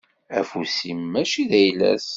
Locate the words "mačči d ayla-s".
1.11-2.07